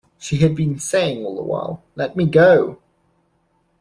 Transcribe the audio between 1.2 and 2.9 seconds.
all the while, "Let me go!"